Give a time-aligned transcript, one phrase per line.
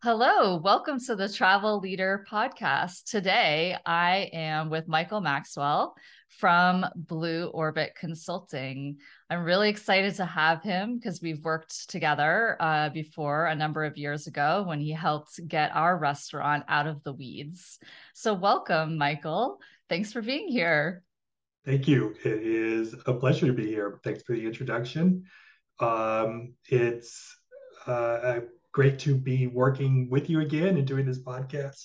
[0.00, 3.10] Hello, welcome to the Travel Leader Podcast.
[3.10, 5.96] Today, I am with Michael Maxwell
[6.28, 8.98] from Blue Orbit Consulting.
[9.28, 13.98] I'm really excited to have him because we've worked together uh, before a number of
[13.98, 17.80] years ago when he helped get our restaurant out of the weeds.
[18.14, 19.58] So, welcome, Michael.
[19.88, 21.02] Thanks for being here.
[21.66, 22.14] Thank you.
[22.24, 23.98] It is a pleasure to be here.
[24.04, 25.24] Thanks for the introduction.
[25.80, 27.36] Um, it's
[27.84, 28.42] uh,
[28.78, 31.84] great to be working with you again and doing this podcast.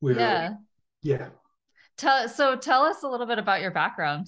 [0.00, 0.54] We're, yeah.
[1.00, 1.28] Yeah.
[1.96, 4.26] Tell, so tell us a little bit about your background.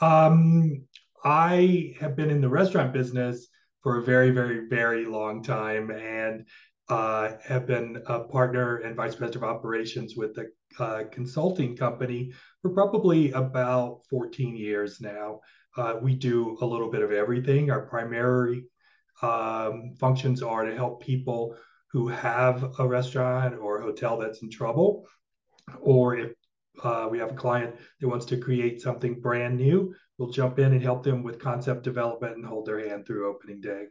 [0.00, 0.82] Um,
[1.24, 3.46] I have been in the restaurant business
[3.84, 6.48] for a very, very, very long time and
[6.88, 10.50] uh, have been a partner and vice president of operations with the
[10.80, 15.38] uh, consulting company for probably about 14 years now.
[15.76, 17.70] Uh, we do a little bit of everything.
[17.70, 18.64] Our primary
[19.24, 21.56] um, functions are to help people
[21.92, 25.06] who have a restaurant or a hotel that's in trouble,
[25.80, 26.32] or if
[26.82, 30.72] uh, we have a client that wants to create something brand new, we'll jump in
[30.72, 33.84] and help them with concept development and hold their hand through opening day.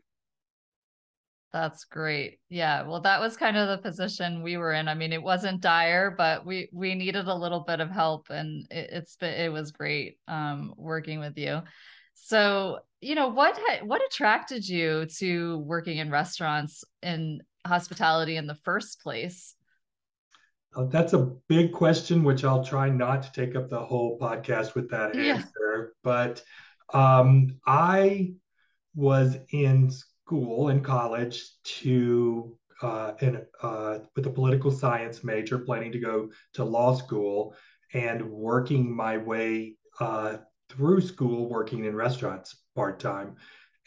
[1.54, 2.39] That's great.
[2.50, 2.81] Yeah.
[2.81, 4.88] Well, that was kind of the position we were in.
[4.88, 8.66] I mean, it wasn't dire, but we we needed a little bit of help, and
[8.72, 11.61] it, it's it was great um, working with you.
[12.14, 18.55] So, you know, what what attracted you to working in restaurants and hospitality in the
[18.55, 19.55] first place?
[20.75, 24.73] Uh, that's a big question, which I'll try not to take up the whole podcast
[24.73, 25.36] with that yeah.
[25.36, 25.94] answer.
[26.03, 26.44] But
[26.94, 28.33] um, I
[28.95, 35.92] was in school in college to uh, in, uh, with a political science major, planning
[35.92, 37.55] to go to law school,
[37.94, 40.38] and working my way uh,
[40.69, 43.36] through school working in restaurants part time.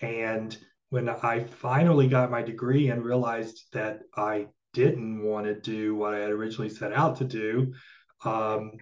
[0.00, 0.56] And
[0.90, 6.14] when I finally got my degree and realized that I didn't want to do what
[6.14, 7.72] I had originally set out to do,
[8.24, 8.72] um,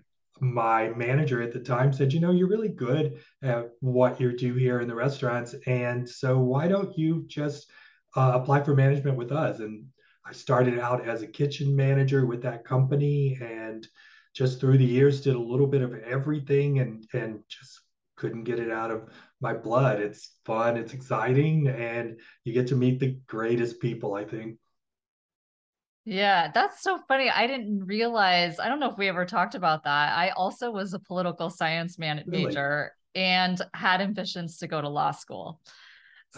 [0.41, 4.55] my manager at the time said, You know, you're really good at what you do
[4.55, 5.55] here in the restaurants.
[5.67, 7.71] And so why don't you just
[8.17, 9.61] uh, apply for management with us?
[9.61, 9.87] And
[10.27, 13.87] I started out as a kitchen manager with that company and
[14.35, 17.81] just through the years did a little bit of everything and and just
[18.25, 19.11] couldn't get it out of
[19.43, 20.01] my blood.
[20.01, 24.57] It's fun, it's exciting, and you get to meet the greatest people, I think.
[26.07, 27.29] Yeah, that's so funny.
[27.29, 30.17] I didn't realize, I don't know if we ever talked about that.
[30.17, 32.47] I also was a political science man- really?
[32.47, 35.61] major and had ambitions to go to law school.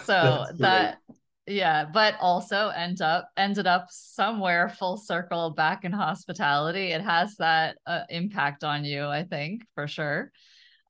[0.04, 0.98] So that
[1.46, 6.92] yeah, but also end up ended up somewhere full circle back in hospitality.
[6.92, 10.32] It has that uh, impact on you, I think, for sure.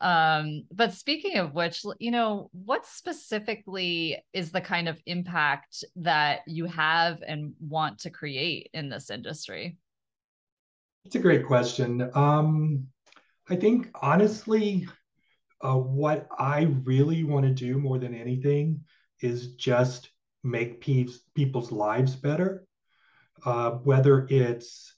[0.01, 6.41] Um, but speaking of which, you know, what specifically is the kind of impact that
[6.47, 9.79] you have and want to create in this industry?
[11.05, 12.11] It's a great question.
[12.15, 12.89] Um,
[13.49, 14.87] I think honestly,
[15.63, 18.81] uh, what I really want to do more than anything
[19.21, 20.11] is just
[20.43, 22.67] make pe- people's lives better.
[23.45, 24.95] Uh, whether it's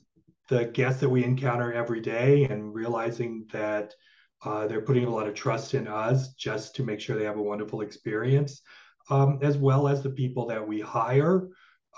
[0.49, 3.95] the guests that we encounter every day and realizing that
[4.45, 7.39] uh, they're putting a lot of trust in us just to make sure they have
[7.39, 8.63] a wonderful experience,
[9.11, 11.49] um, as well as the people that we hire,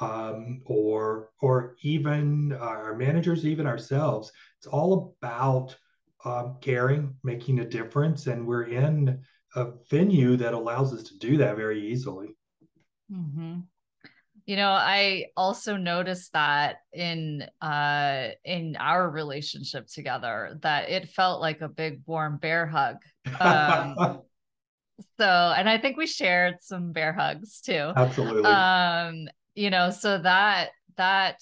[0.00, 4.32] um, or or even our managers, even ourselves.
[4.58, 5.76] It's all about
[6.24, 9.20] um, caring, making a difference, and we're in
[9.56, 12.36] a venue that allows us to do that very easily.
[13.12, 13.60] Mm-hmm.
[14.50, 21.40] You know, I also noticed that in uh in our relationship together that it felt
[21.40, 22.96] like a big warm bear hug.
[23.38, 23.94] Um
[25.20, 27.92] so and I think we shared some bear hugs too.
[27.94, 28.42] Absolutely.
[28.42, 31.40] Um you know, so that that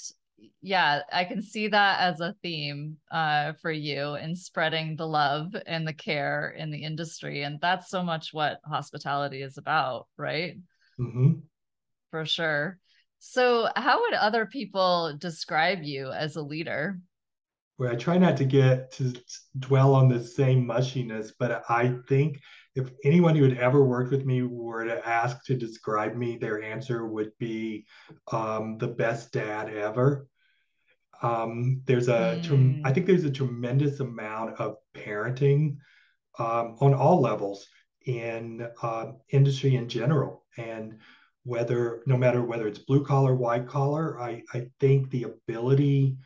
[0.60, 5.56] yeah, I can see that as a theme uh for you in spreading the love
[5.64, 10.58] and the care in the industry and that's so much what hospitality is about, right?
[11.00, 11.38] Mm-hmm.
[12.10, 12.78] For sure.
[13.18, 17.00] So, how would other people describe you as a leader?
[17.78, 19.15] Well, I try not to get to
[19.59, 22.41] dwell on the same mushiness, but I think
[22.74, 26.62] if anyone who had ever worked with me were to ask to describe me, their
[26.62, 27.86] answer would be
[28.32, 30.26] um, the best dad ever.
[31.22, 32.80] Um, there's a, mm.
[32.84, 35.78] I think there's a tremendous amount of parenting
[36.38, 37.66] um, on all levels
[38.06, 40.98] in uh, industry in general, and
[41.48, 46.18] whether no matter whether it's blue collar, white collar, I, I think the ability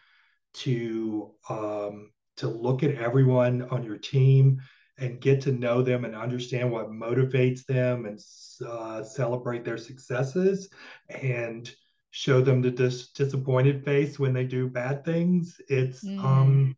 [0.54, 4.60] to um, to look at everyone on your team
[4.98, 8.20] and get to know them and understand what motivates them and
[8.68, 10.68] uh, celebrate their successes
[11.08, 11.70] and
[12.10, 15.60] show them the dis- disappointed face when they do bad things.
[15.68, 16.22] It's mm.
[16.22, 16.76] um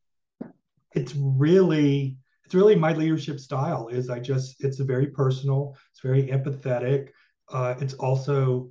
[0.92, 6.00] it's really it's really my leadership style is I just it's a very personal, it's
[6.00, 7.08] very empathetic.
[7.54, 8.68] Uh, it's also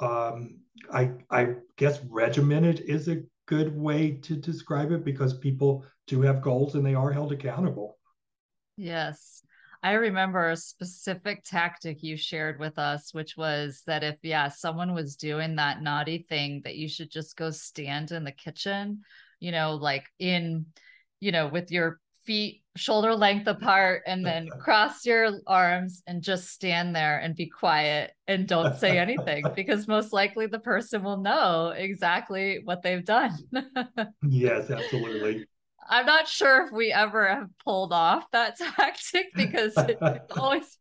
[0.00, 0.58] um,
[0.92, 6.42] I I guess regimented is a good way to describe it because people do have
[6.42, 7.96] goals and they are held accountable.
[8.76, 9.42] Yes.
[9.84, 14.94] I remember a specific tactic you shared with us, which was that if, yeah, someone
[14.94, 19.02] was doing that naughty thing, that you should just go stand in the kitchen,
[19.40, 20.66] you know, like in,
[21.20, 26.48] you know, with your feet shoulder length apart and then cross your arms and just
[26.48, 31.18] stand there and be quiet and don't say anything because most likely the person will
[31.18, 33.36] know exactly what they've done.
[34.22, 35.46] yes, absolutely.
[35.88, 39.98] I'm not sure if we ever have pulled off that tactic because it
[40.36, 40.78] always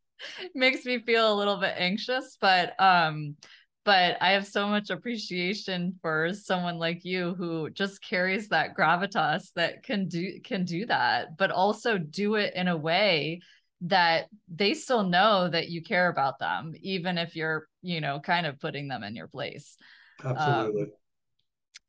[0.55, 3.35] makes me feel a little bit anxious, but um
[3.85, 9.51] but I have so much appreciation for someone like you who just carries that gravitas
[9.55, 13.41] that can do can do that, but also do it in a way
[13.81, 18.45] that they still know that you care about them, even if you're, you know, kind
[18.45, 19.75] of putting them in your place.
[20.23, 20.83] Absolutely.
[20.83, 20.91] Um,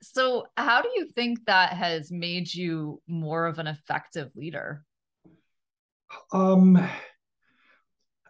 [0.02, 4.85] so, how do you think that has made you more of an effective leader?
[6.32, 6.76] Um,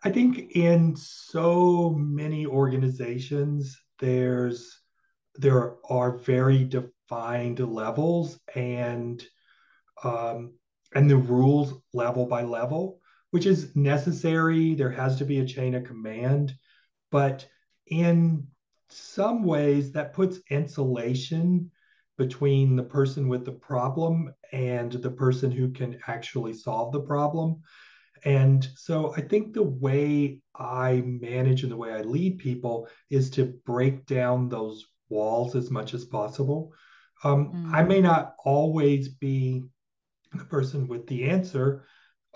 [0.04, 4.80] I think in so many organizations, there's
[5.36, 9.24] there are very defined levels and
[10.02, 10.52] um,
[10.94, 14.74] and the rules level by level, which is necessary.
[14.74, 16.52] There has to be a chain of command,
[17.10, 17.48] but
[17.86, 18.46] in
[18.90, 21.70] some ways that puts insulation
[22.18, 27.62] between the person with the problem and the person who can actually solve the problem.
[28.24, 33.30] And so I think the way I manage and the way I lead people is
[33.30, 36.72] to break down those walls as much as possible.
[37.22, 37.74] Um, mm.
[37.74, 39.62] I may not always be
[40.32, 41.84] the person with the answer.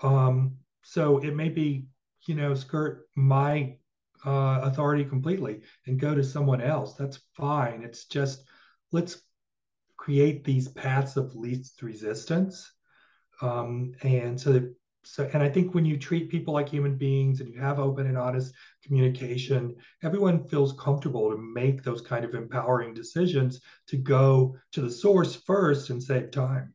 [0.01, 1.85] Um, so it may be,
[2.27, 3.75] you know, skirt my
[4.25, 6.93] uh, authority completely and go to someone else.
[6.93, 7.83] That's fine.
[7.83, 8.43] It's just
[8.91, 9.21] let's
[9.97, 12.71] create these paths of least resistance.
[13.41, 17.39] Um, and so that so and i think when you treat people like human beings
[17.39, 18.53] and you have open and honest
[18.83, 24.91] communication everyone feels comfortable to make those kind of empowering decisions to go to the
[24.91, 26.73] source first and save time.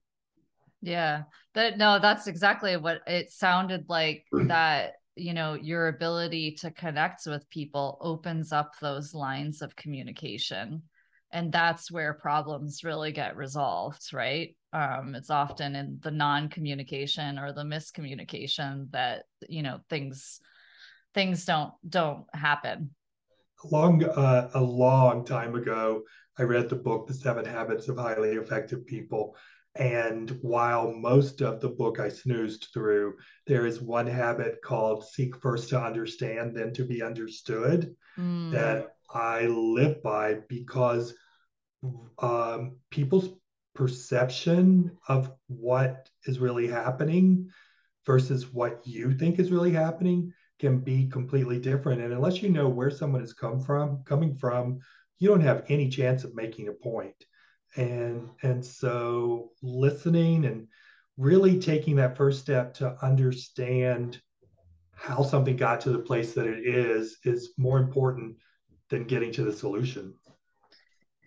[0.81, 1.23] Yeah
[1.55, 7.27] that no that's exactly what it sounded like that you know your ability to connect
[7.27, 10.83] with people opens up those lines of communication
[11.35, 14.57] and that's where problems really get resolved right?
[14.73, 20.41] Um, it's often in the non-communication or the miscommunication that you know things
[21.13, 22.95] things don't don't happen.
[23.71, 26.03] Long uh, a long time ago
[26.39, 29.37] i read the book the seven habits of highly effective people.
[29.77, 33.15] And while most of the book i snoozed through
[33.47, 38.53] there is one habit called seek first to understand then to be understood mm.
[38.53, 41.13] that i live by because
[42.19, 43.29] um, people's
[43.75, 47.49] perception of what is really happening
[48.07, 52.01] versus what you think is really happening can be completely different.
[52.01, 54.81] And unless you know where someone has come from coming from
[55.19, 57.15] you don't have any chance of making a point.
[57.77, 60.69] And and so listening and
[61.17, 64.21] really taking that first step to understand
[64.93, 68.37] how something got to the place that it is is more important
[68.91, 70.15] than getting to the solution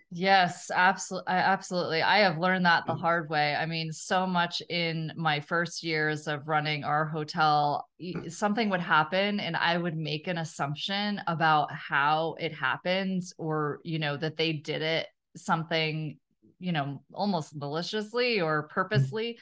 [0.09, 1.33] Yes, absolutely.
[1.33, 2.01] Absolutely.
[2.01, 2.99] I have learned that the mm.
[3.01, 3.55] hard way.
[3.55, 7.89] I mean, so much in my first years of running our hotel,
[8.29, 13.99] something would happen and I would make an assumption about how it happened or, you
[13.99, 16.17] know, that they did it something,
[16.59, 18.69] you know, almost maliciously or mm.
[18.69, 19.37] purposely.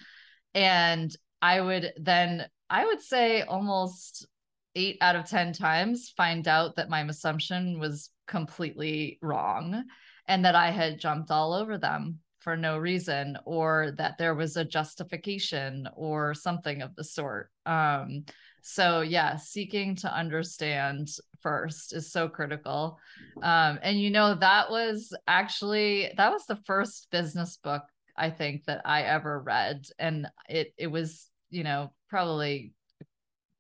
[0.55, 4.25] And I would then, I would say almost
[4.73, 9.83] eight out of 10 times find out that my assumption was completely wrong
[10.27, 14.55] and that I had jumped all over them for no reason or that there was
[14.55, 17.49] a justification or something of the sort.
[17.65, 18.25] Um,
[18.61, 21.09] so yeah, seeking to understand
[21.41, 22.99] first is so critical.
[23.41, 27.83] Um, and you know, that was actually that was the first business book
[28.17, 29.85] I think that I ever read.
[29.99, 32.73] And it it was, you know, probably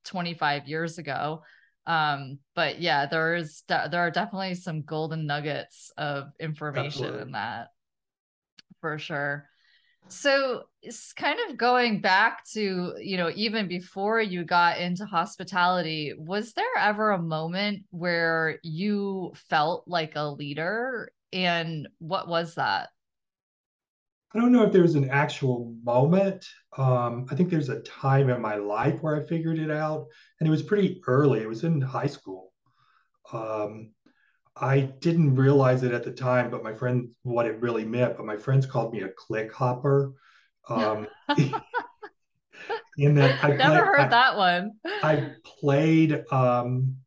[0.05, 1.41] 25 years ago
[1.87, 7.21] um but yeah there's there are definitely some golden nuggets of information Absolutely.
[7.21, 7.69] in that
[8.81, 9.49] for sure
[10.09, 16.13] So it's kind of going back to, you know, even before you got into hospitality,
[16.17, 21.11] was there ever a moment where you felt like a leader?
[21.33, 22.89] And what was that?
[24.35, 26.45] I don't know if there's an actual moment.
[26.77, 30.07] Um, I think there's a time in my life where I figured it out,
[30.39, 31.39] and it was pretty early.
[31.41, 32.51] It was in high school.
[33.31, 33.91] Um,
[34.57, 38.25] I didn't realize it at the time, but my friend, what it really meant, but
[38.25, 40.11] my friends called me a clique hopper.
[40.67, 41.07] Um,
[42.97, 44.71] in that I never played, heard I, that one.
[45.01, 46.97] I played, um,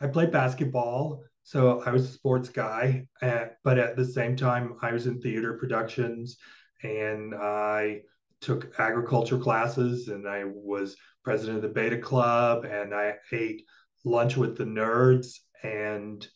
[0.00, 4.76] I played basketball, so I was a sports guy, at, but at the same time,
[4.82, 6.36] I was in theater productions,
[6.82, 8.02] and I
[8.40, 13.62] took agriculture classes, and I was president of the Beta Club, and I ate
[14.04, 16.26] lunch with the nerds, and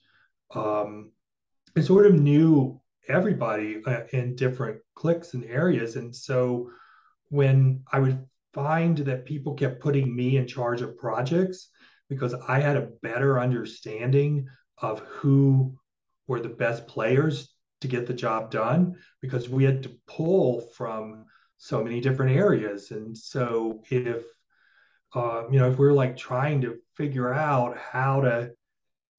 [0.55, 1.13] um,
[1.77, 5.97] I sort of knew everybody uh, in different cliques and areas.
[5.97, 6.71] And so
[7.29, 11.69] when I would find that people kept putting me in charge of projects
[12.09, 15.79] because I had a better understanding of who
[16.27, 21.25] were the best players to get the job done because we had to pull from
[21.59, 22.91] so many different areas.
[22.91, 24.25] And so if
[25.15, 28.53] uh, you know, if we're like trying to figure out how to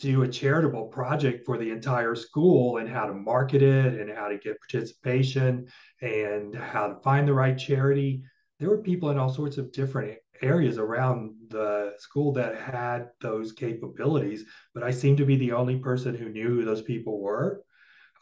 [0.02, 4.28] do a charitable project for the entire school and how to market it and how
[4.28, 5.68] to get participation
[6.02, 8.24] and how to find the right charity.
[8.60, 13.52] There were people in all sorts of different areas around the school that had those
[13.52, 17.62] capabilities, but I seemed to be the only person who knew who those people were.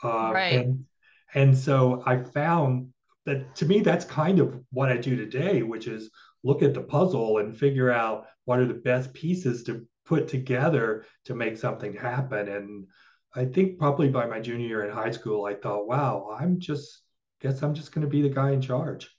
[0.03, 0.53] Uh, right.
[0.53, 0.85] And,
[1.33, 2.89] and so I found
[3.25, 6.09] that to me, that's kind of what I do today, which is
[6.43, 11.05] look at the puzzle and figure out what are the best pieces to put together
[11.25, 12.47] to make something happen.
[12.47, 12.87] And
[13.35, 17.01] I think probably by my junior year in high school, I thought, wow, I'm just,
[17.41, 19.09] guess I'm just going to be the guy in charge.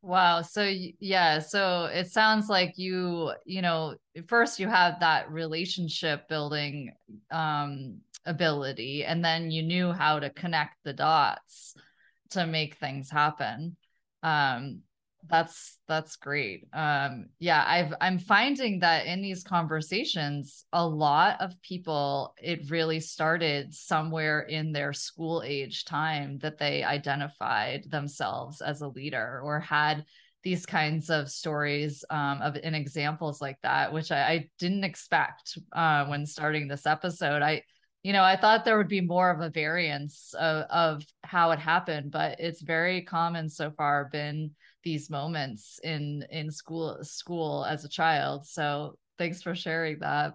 [0.00, 0.42] Wow.
[0.42, 0.68] So
[0.98, 3.94] yeah, so it sounds like you, you know,
[4.26, 6.92] first you have that relationship building
[7.30, 11.74] um ability and then you knew how to connect the dots
[12.30, 13.76] to make things happen.
[14.22, 14.82] Um
[15.28, 21.52] that's that's great um yeah i've i'm finding that in these conversations a lot of
[21.62, 28.80] people it really started somewhere in their school age time that they identified themselves as
[28.80, 30.04] a leader or had
[30.42, 35.56] these kinds of stories um, of and examples like that which i, I didn't expect
[35.72, 37.62] uh, when starting this episode i
[38.02, 41.58] you know i thought there would be more of a variance of, of how it
[41.58, 44.50] happened but it's very common so far been
[44.82, 50.32] these moments in in school school as a child so thanks for sharing that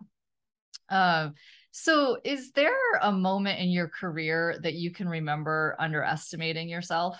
[0.89, 1.33] um
[1.71, 7.17] so is there a moment in your career that you can remember underestimating yourself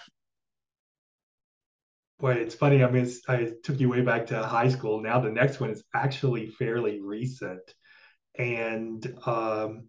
[2.20, 2.84] Boy, it's funny.
[2.84, 5.04] I mean, I took you way back to high school.
[5.04, 7.62] Now the next one is actually fairly recent,
[8.40, 9.88] and um,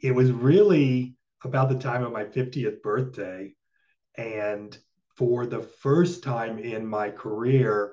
[0.00, 3.54] it was really about the time of my 50th birthday,
[4.16, 4.76] and
[5.16, 7.92] for the first time in my career,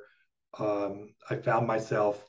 [0.59, 2.23] um, I found myself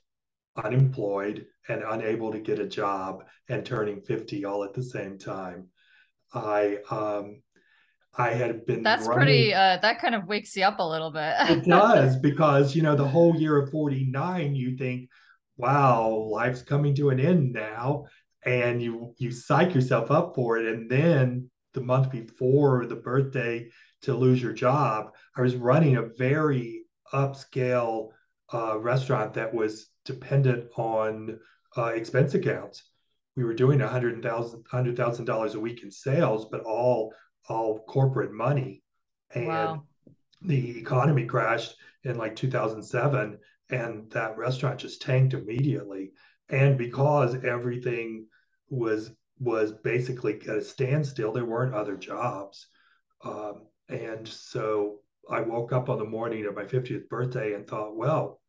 [0.57, 5.69] unemployed and unable to get a job and turning 50 all at the same time.
[6.33, 7.43] I um,
[8.19, 11.11] I had been That's running, pretty uh, that kind of wakes you up a little
[11.11, 11.35] bit.
[11.49, 15.09] it does because you know the whole year of 49 you think
[15.57, 18.07] wow life's coming to an end now
[18.47, 23.69] and you you psych yourself up for it and then the month before the birthday
[24.03, 25.13] to lose your job.
[25.37, 28.11] I was running a very upscale
[28.53, 31.39] uh, restaurant that was dependent on
[31.77, 32.85] uh, expense accounts.
[33.37, 37.13] We were doing a hundred thousand hundred thousand dollars a week in sales, but all
[37.49, 38.83] all corporate money.
[39.35, 39.83] And wow.
[40.41, 43.39] the economy crashed in like 2007,
[43.71, 46.13] and that restaurant just tanked immediately.
[46.49, 48.27] And because everything
[48.69, 52.69] was was basically at a standstill, there weren't other jobs.
[53.23, 57.97] Um, and so I woke up on the morning of my 50th birthday and thought,
[57.97, 58.41] well,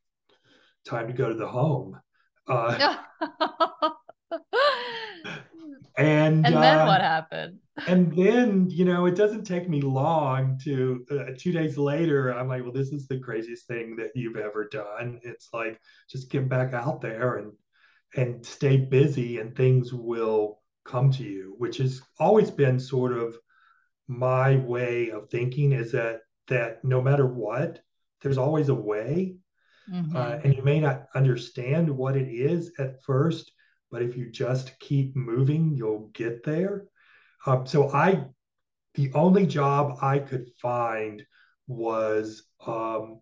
[0.86, 2.00] time to go to the home.
[2.48, 2.96] Uh,
[5.98, 7.60] and and then uh, what happened?
[7.86, 12.48] And then, you know, it doesn't take me long to uh, two days later, I'm
[12.48, 15.20] like, well, this is the craziest thing that you've ever done.
[15.24, 17.52] It's like, just get back out there and
[18.16, 23.38] and stay busy and things will come to you, which has always been sort of
[24.08, 27.82] my way of thinking is that that no matter what,
[28.22, 29.36] there's always a way.
[29.92, 30.16] Mm-hmm.
[30.16, 33.52] Uh, and you may not understand what it is at first,
[33.92, 36.86] but if you just keep moving, you'll get there.
[37.46, 38.26] Uh, so I,
[38.96, 41.24] the only job I could find
[41.68, 43.22] was um,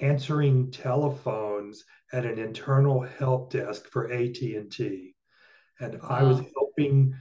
[0.00, 5.14] answering telephones at an internal help desk for AT&T.
[5.80, 6.08] And wow.
[6.08, 7.14] I was helping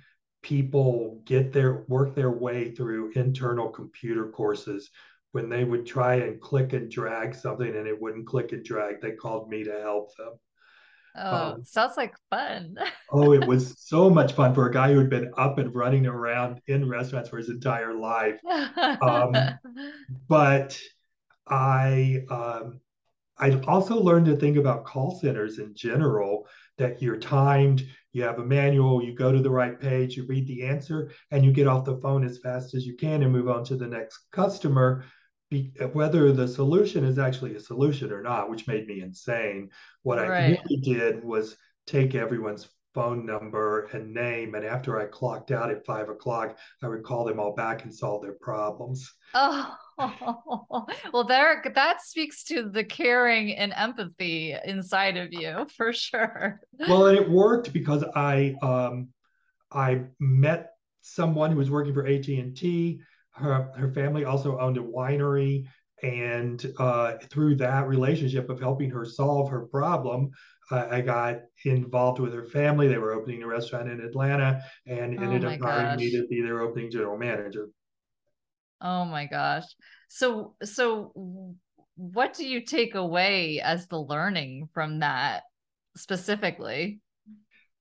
[0.45, 4.91] people get their work their way through internal computer courses
[5.31, 9.01] when they would try and click and drag something and it wouldn't click and drag
[9.01, 10.33] they called me to help them
[11.17, 12.75] oh um, sounds like fun
[13.11, 16.05] oh it was so much fun for a guy who had been up and running
[16.05, 18.39] around in restaurants for his entire life
[19.01, 19.35] um,
[20.29, 20.79] but
[21.47, 22.79] i um,
[23.37, 28.39] I also learned to think about call centers in general that you're timed, you have
[28.39, 31.67] a manual, you go to the right page, you read the answer, and you get
[31.67, 35.03] off the phone as fast as you can and move on to the next customer.
[35.49, 39.69] Be, whether the solution is actually a solution or not, which made me insane.
[40.03, 40.29] What right.
[40.29, 44.55] I really did was take everyone's phone number and name.
[44.55, 47.93] And after I clocked out at five o'clock, I would call them all back and
[47.93, 49.13] solve their problems.
[49.33, 49.75] Oh,
[51.13, 56.59] well, there that speaks to the caring and empathy inside of you for sure.
[56.79, 59.09] Well, and it worked because I um,
[59.71, 60.71] I met
[61.01, 63.01] someone who was working for AT and T.
[63.31, 65.65] Her her family also owned a winery,
[66.03, 70.31] and uh, through that relationship of helping her solve her problem,
[70.71, 72.87] I got involved with her family.
[72.87, 76.41] They were opening a restaurant in Atlanta and oh ended up hiring me to be
[76.41, 77.69] their opening general manager.
[78.85, 79.65] Oh my gosh.
[80.07, 81.55] So so
[81.95, 85.41] what do you take away as the learning from that
[85.97, 87.01] specifically?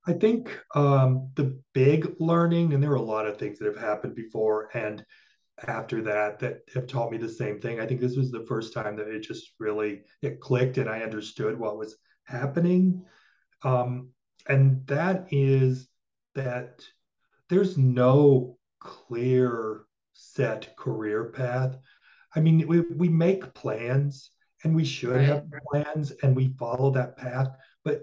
[0.07, 3.77] I think um, the big learning, and there are a lot of things that have
[3.77, 5.05] happened before and
[5.67, 7.81] after that that have taught me the same thing.
[7.81, 11.01] I think this was the first time that it just really it clicked and I
[11.01, 13.05] understood what was happening.
[13.63, 14.09] Um,
[14.49, 15.87] and that is
[16.35, 16.83] that
[17.51, 19.85] there's no clear
[20.15, 21.77] set career path.
[22.35, 24.31] I mean, we, we make plans
[24.65, 25.27] and we should right.
[25.27, 27.49] have plans and we follow that path,
[27.85, 28.03] but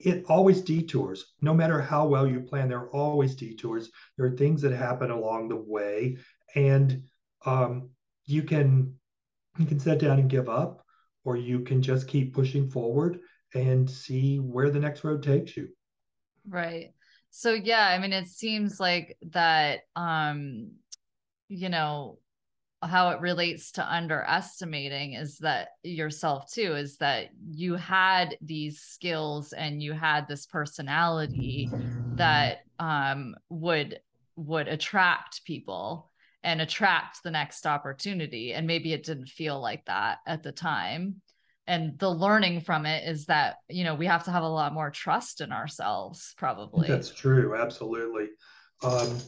[0.00, 1.34] it always detours.
[1.40, 3.90] No matter how well you plan, there are always detours.
[4.16, 6.18] There are things that happen along the way,
[6.54, 7.04] and
[7.46, 7.90] um,
[8.26, 8.94] you can
[9.58, 10.84] you can sit down and give up,
[11.24, 13.20] or you can just keep pushing forward
[13.54, 15.68] and see where the next road takes you.
[16.46, 16.92] Right.
[17.30, 20.72] So yeah, I mean it seems like that um
[21.54, 22.18] you know
[22.82, 29.54] how it relates to underestimating is that yourself too is that you had these skills
[29.54, 31.70] and you had this personality
[32.16, 33.98] that um would
[34.36, 36.10] would attract people
[36.44, 38.52] and attract the next opportunity.
[38.52, 41.22] And maybe it didn't feel like that at the time.
[41.66, 44.74] And the learning from it is that you know we have to have a lot
[44.74, 46.88] more trust in ourselves probably.
[46.88, 47.56] That's true.
[47.56, 48.28] Absolutely.
[48.82, 49.18] Um,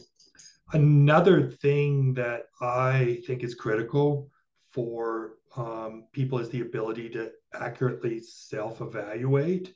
[0.73, 4.29] another thing that i think is critical
[4.71, 9.73] for um, people is the ability to accurately self-evaluate.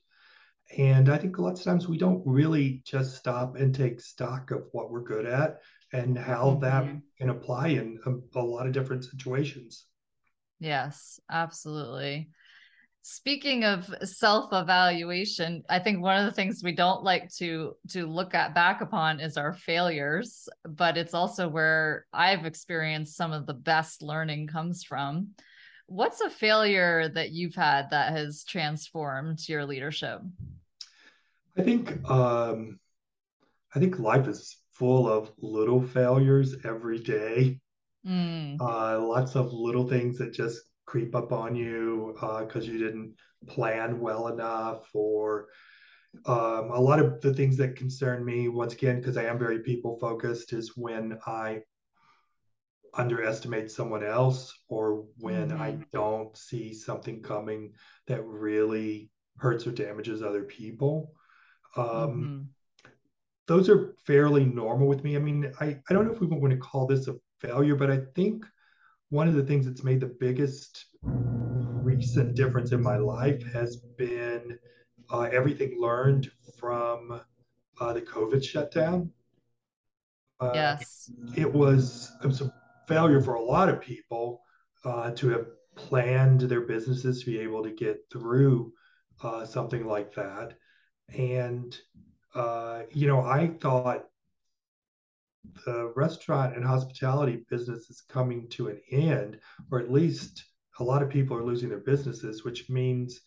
[0.78, 4.52] And i think a lot of times we don't really just stop and take stock
[4.52, 6.62] of what we're good at and how mm-hmm.
[6.62, 9.86] that can apply in a, a lot of different situations.
[10.60, 12.30] Yes absolutely
[13.04, 18.36] speaking of self-evaluation i think one of the things we don't like to to look
[18.36, 23.54] at back upon is our failures but it's also where i've experienced some of the
[23.54, 25.30] best learning comes from.
[25.88, 30.22] What's a failure that you've had that has transformed your leadership?
[31.58, 32.80] I think um
[33.76, 37.60] i think life is full of little failures every day.
[38.08, 38.60] Mm.
[38.60, 43.14] uh, lots of little things that just creep up on you because uh, you didn't
[43.48, 45.48] plan well enough or
[46.26, 49.60] um, a lot of the things that concern me once again because i am very
[49.60, 51.62] people focused is when i
[52.96, 55.62] underestimate someone else or when mm-hmm.
[55.62, 57.72] i don't see something coming
[58.08, 61.14] that really hurts or damages other people
[61.78, 62.90] um, mm-hmm.
[63.48, 66.52] those are fairly normal with me i mean I, I don't know if we want
[66.52, 68.44] to call this a failure but i think
[69.12, 74.58] one of the things that's made the biggest recent difference in my life has been
[75.12, 77.22] uh, everything learned from
[77.82, 79.12] uh, the COVID shutdown.
[80.40, 81.12] Uh, yes.
[81.36, 82.54] It was, it was a
[82.88, 84.44] failure for a lot of people
[84.86, 85.46] uh, to have
[85.76, 88.72] planned their businesses to be able to get through
[89.22, 90.54] uh, something like that.
[91.14, 91.78] And,
[92.34, 94.06] uh, you know, I thought
[95.66, 99.40] the restaurant and hospitality business is coming to an end,
[99.72, 100.46] or at least
[100.80, 103.22] a lot of people are losing their businesses, which means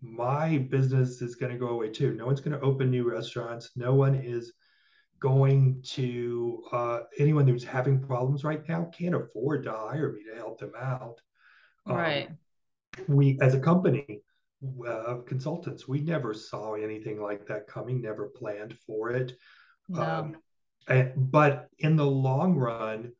[0.00, 2.14] my business is going to go away too.
[2.14, 3.70] No one's going to open new restaurants.
[3.76, 4.52] No one is
[5.20, 10.36] going to uh, anyone who's having problems right now can't afford to hire me to
[10.36, 11.20] help them out.
[11.86, 12.28] Um, right.
[12.28, 14.22] Um, we, as a company,
[14.86, 19.36] uh, consultants, we never saw anything like that coming, never planned for it.
[19.88, 20.02] No.
[20.02, 20.36] Um,
[21.16, 23.12] but in the long run,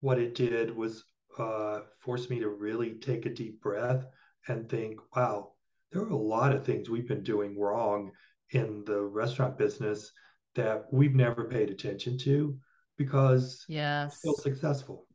[0.00, 1.04] what it did was
[1.38, 4.06] uh, force me to really take a deep breath
[4.48, 5.52] and think, wow,
[5.92, 8.10] there are a lot of things we've been doing wrong
[8.50, 10.12] in the restaurant business
[10.54, 12.56] that we've never paid attention to
[12.96, 14.20] because yes.
[14.24, 15.06] we're still successful.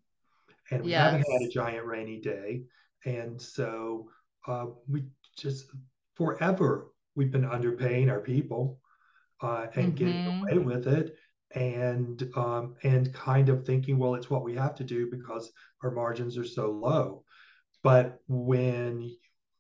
[0.71, 1.11] And we yes.
[1.11, 2.63] haven't had a giant rainy day.
[3.05, 4.09] And so
[4.47, 5.03] uh, we
[5.37, 5.67] just
[6.15, 8.79] forever we've been underpaying our people
[9.41, 9.95] uh, and mm-hmm.
[9.95, 11.15] getting away with it
[11.55, 15.51] and um, and kind of thinking well it's what we have to do because
[15.83, 17.23] our margins are so low.
[17.83, 19.11] But when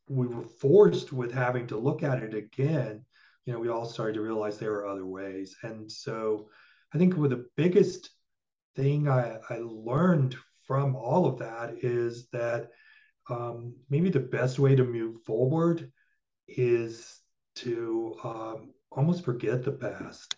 [0.07, 3.05] we were forced with having to look at it again
[3.45, 5.55] you know we all started to realize there are other ways.
[5.63, 6.49] And so
[6.93, 8.11] i think with the biggest
[8.75, 12.69] thing i, I learned from all of that is that
[13.29, 15.91] um, maybe the best way to move forward
[16.47, 17.19] is
[17.55, 20.35] to um, almost forget the past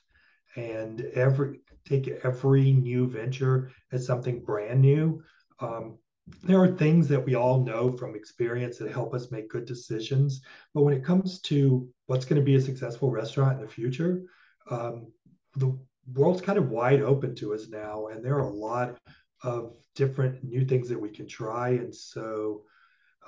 [0.55, 5.21] and every take every new venture as something brand new.
[5.59, 5.97] Um,
[6.43, 10.41] there are things that we all know from experience that help us make good decisions.
[10.73, 14.21] But when it comes to what's going to be a successful restaurant in the future,
[14.69, 15.11] um,
[15.55, 15.77] the
[16.13, 18.97] world's kind of wide open to us now, and there are a lot
[19.43, 21.69] of different new things that we can try.
[21.69, 22.63] And so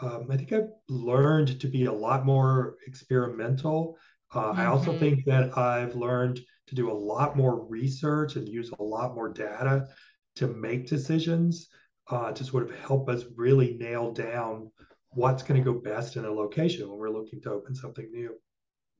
[0.01, 3.97] um, I think I've learned to be a lot more experimental.
[4.33, 4.61] Uh, mm-hmm.
[4.61, 4.99] I also mm-hmm.
[4.99, 9.29] think that I've learned to do a lot more research and use a lot more
[9.29, 9.87] data
[10.35, 11.69] to make decisions
[12.09, 14.71] uh, to sort of help us really nail down
[15.09, 18.35] what's going to go best in a location when we're looking to open something new.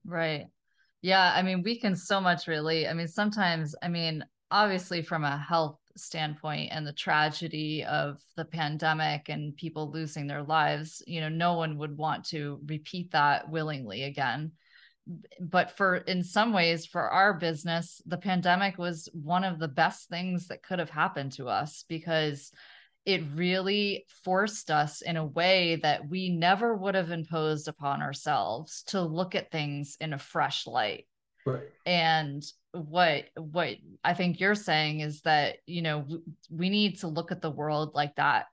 [0.06, 0.48] Right.
[1.02, 1.34] Yeah.
[1.36, 2.88] I mean, we can so much relate.
[2.88, 8.46] I mean, sometimes, I mean, obviously, from a health standpoint and the tragedy of the
[8.46, 13.50] pandemic and people losing their lives, you know, no one would want to repeat that
[13.50, 14.52] willingly again.
[15.40, 20.10] But for in some ways, for our business, the pandemic was one of the best
[20.10, 22.52] things that could have happened to us because
[23.06, 28.84] it really forced us in a way that we never would have imposed upon ourselves
[28.84, 31.06] to look at things in a fresh light.
[31.46, 31.68] Right.
[31.86, 36.06] And what what I think you're saying is that you know
[36.50, 38.46] we need to look at the world like that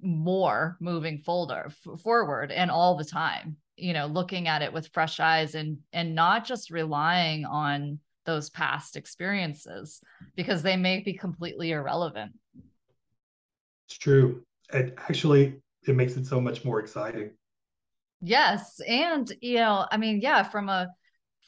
[0.00, 4.88] more moving folder f- forward and all the time you know looking at it with
[4.88, 10.00] fresh eyes and and not just relying on those past experiences
[10.36, 12.32] because they may be completely irrelevant
[13.88, 14.42] it's true
[14.72, 15.54] it actually
[15.86, 17.30] it makes it so much more exciting
[18.20, 20.88] yes and you know i mean yeah from a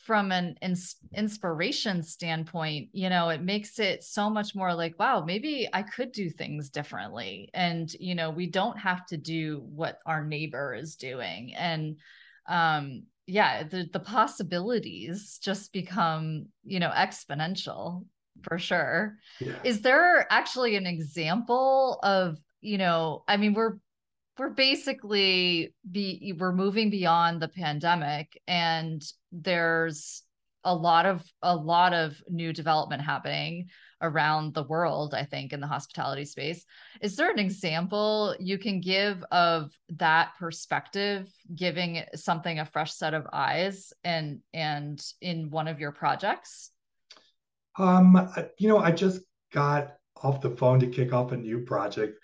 [0.04, 5.24] from an ins- inspiration standpoint, you know, it makes it so much more like, wow,
[5.24, 7.48] maybe I could do things differently.
[7.54, 11.54] And, you know, we don't have to do what our neighbor is doing.
[11.54, 11.96] And,
[12.48, 18.04] um, yeah, the, the possibilities just become, you know, exponential
[18.42, 19.16] for sure.
[19.40, 19.54] Yeah.
[19.64, 23.78] Is there actually an example of, you know, I mean, we're
[24.38, 30.22] we're basically be we're moving beyond the pandemic and there's
[30.64, 33.68] a lot of a lot of new development happening
[34.02, 36.64] around the world i think in the hospitality space
[37.00, 43.14] is there an example you can give of that perspective giving something a fresh set
[43.14, 46.70] of eyes and and in one of your projects
[47.78, 49.20] um you know i just
[49.52, 52.18] got off the phone to kick off a new project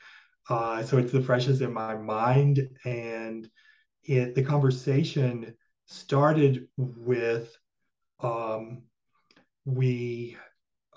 [0.51, 2.69] uh, so it's the freshest in my mind.
[2.85, 3.49] And
[4.03, 5.55] it, the conversation
[5.87, 7.57] started with
[8.23, 8.83] um,
[9.65, 10.37] we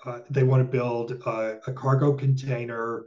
[0.04, 3.06] uh, they want to build a, a, cargo container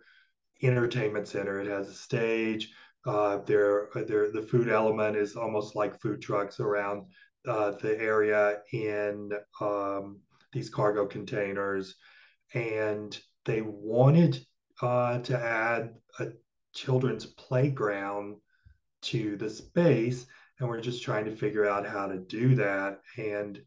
[0.63, 1.59] entertainment center.
[1.59, 2.71] It has a stage.
[3.05, 7.05] Uh, there, there, the food element is almost like food trucks around
[7.47, 10.19] uh, the area in um,
[10.51, 11.95] these cargo containers,
[12.53, 14.43] and they wanted
[14.81, 16.27] uh, to add a
[16.73, 18.37] children's playground
[19.03, 20.25] to the space.
[20.59, 22.99] And we're just trying to figure out how to do that.
[23.17, 23.61] And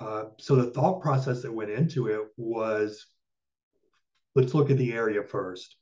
[0.00, 3.06] uh, so the thought process that went into it was
[4.34, 5.76] let's look at the area first.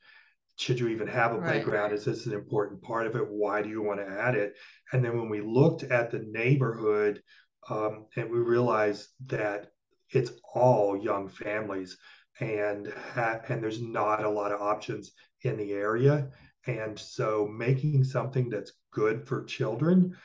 [0.57, 1.63] Should you even have a right.
[1.63, 1.93] playground?
[1.93, 3.29] Is this an important part of it?
[3.29, 4.55] Why do you want to add it?
[4.93, 7.23] And then when we looked at the neighborhood
[7.71, 9.71] um, and we realized that
[10.11, 11.97] it's all young families
[12.41, 16.29] and ha- and there's not a lot of options in the area
[16.67, 20.17] and so making something that's good for children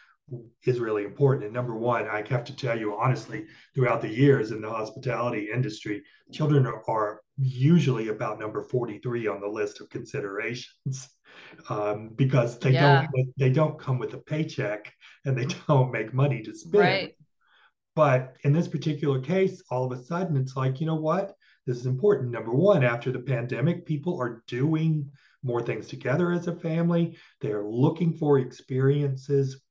[0.66, 1.46] is really important.
[1.46, 5.50] And number one, I have to tell you honestly, throughout the years in the hospitality
[5.54, 11.10] industry, children are, are usually about number 43 on the list of considerations
[11.70, 13.08] um, because they yeah.
[13.14, 14.94] don't they don't come with a paycheck
[15.26, 16.84] and they don't make money to spend.
[16.84, 17.16] Right.
[17.96, 21.36] But in this particular case, all of a sudden it's like, you know what?
[21.66, 22.32] This is important.
[22.32, 25.12] Number one, after the pandemic, people are doing
[25.44, 27.18] more things together as a family.
[27.42, 29.62] They are looking for experiences.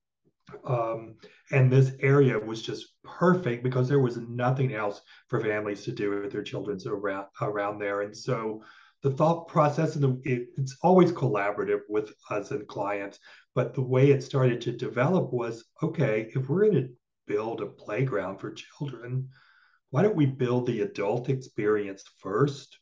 [0.65, 1.17] Um,
[1.51, 6.11] and this area was just perfect because there was nothing else for families to do
[6.11, 8.03] with their children around around there.
[8.03, 8.63] And so
[9.03, 13.19] the thought process and the, it, it's always collaborative with us and clients.
[13.55, 16.89] But the way it started to develop was okay, if we're going to
[17.27, 19.29] build a playground for children,
[19.91, 22.79] why don't we build the adult experience first?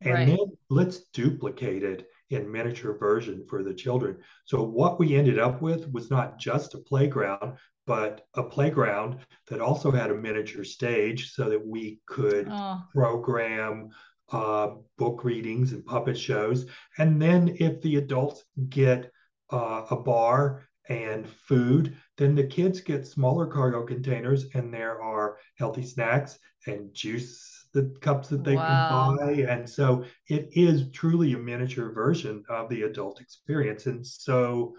[0.00, 0.26] And right.
[0.26, 0.38] then
[0.70, 4.18] let's duplicate it in miniature version for the children.
[4.44, 9.60] So what we ended up with was not just a playground, but a playground that
[9.60, 12.82] also had a miniature stage so that we could oh.
[12.94, 13.90] program
[14.30, 16.66] uh, book readings and puppet shows.
[16.98, 19.10] And then if the adults get
[19.50, 25.38] uh, a bar and food, then the kids get smaller cargo containers and there are
[25.56, 29.16] healthy snacks and juice the cups that they wow.
[29.16, 29.32] can buy.
[29.42, 33.86] And so it is truly a miniature version of the adult experience.
[33.86, 34.74] And so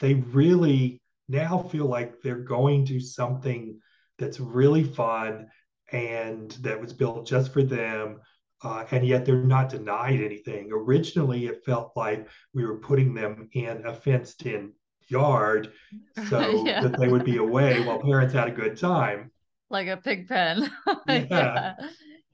[0.00, 3.80] they really now feel like they're going to something
[4.18, 5.48] that's really fun
[5.92, 8.20] and that was built just for them.
[8.62, 10.70] Uh, and yet they're not denied anything.
[10.72, 14.72] Originally, it felt like we were putting them in a fenced in
[15.08, 15.72] yard
[16.28, 16.82] so yeah.
[16.82, 19.30] that they would be away while parents had a good time.
[19.70, 20.70] Like a pig pen.
[21.08, 21.26] yeah.
[21.30, 21.74] yeah.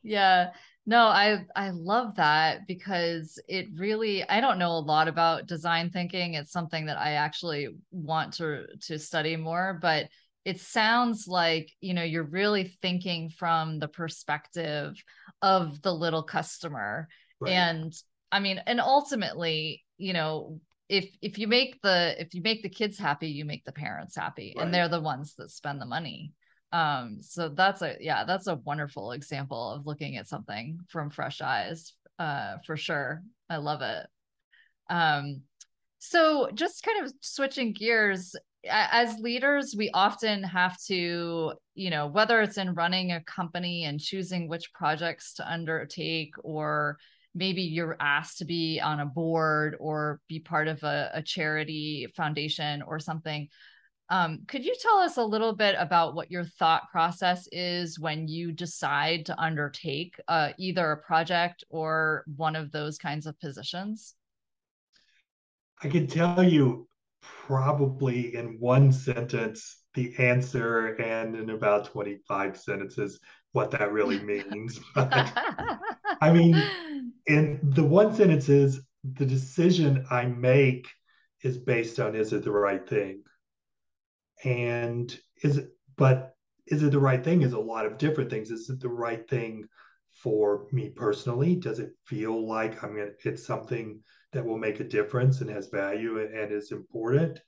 [0.03, 0.51] Yeah.
[0.87, 5.91] No, I I love that because it really I don't know a lot about design
[5.91, 6.35] thinking.
[6.35, 10.09] It's something that I actually want to to study more, but
[10.47, 14.95] it sounds like, you know, you're really thinking from the perspective
[15.43, 17.09] of the little customer.
[17.39, 17.51] Right.
[17.51, 17.93] And
[18.33, 20.59] I mean, and ultimately, you know,
[20.89, 24.17] if if you make the if you make the kids happy, you make the parents
[24.17, 24.65] happy right.
[24.65, 26.33] and they're the ones that spend the money
[26.73, 31.41] um so that's a yeah that's a wonderful example of looking at something from fresh
[31.41, 33.23] eyes uh for sure.
[33.49, 34.07] I love it.
[34.91, 35.43] Um
[35.99, 38.37] so just kind of switching gears
[38.69, 44.01] as leaders we often have to you know whether it's in running a company and
[44.01, 46.99] choosing which projects to undertake or
[47.35, 52.09] maybe you're asked to be on a board or be part of a, a charity
[52.17, 53.49] foundation or something
[54.11, 58.27] um, could you tell us a little bit about what your thought process is when
[58.27, 64.15] you decide to undertake uh, either a project or one of those kinds of positions?
[65.83, 66.89] I can tell you
[67.23, 73.21] probably in one sentence the answer and in about 25 sentences
[73.53, 74.81] what that really means.
[74.95, 75.33] But,
[76.21, 76.61] I mean,
[77.27, 80.87] in the one sentence is the decision I make
[81.43, 83.23] is based on is it the right thing?
[84.45, 86.35] And is it but
[86.67, 87.43] is it the right thing?
[87.43, 88.51] Is a lot of different things.
[88.51, 89.69] Is it the right thing
[90.13, 91.57] for me personally?
[91.57, 94.01] Does it feel like i'm mean, it's something
[94.33, 97.41] that will make a difference and has value and, and is important?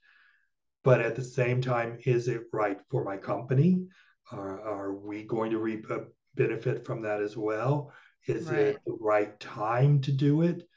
[0.83, 3.85] But at the same time is it right for my company?
[4.31, 7.93] Are, are we going to reap a benefit from that as well?
[8.27, 8.59] Is right.
[8.59, 10.67] it the right time to do it?